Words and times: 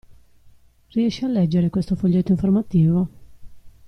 Riesci 0.89 1.25
a 1.25 1.27
leggere 1.27 1.69
questo 1.69 1.95
foglietto 1.95 2.31
informativo? 2.31 3.07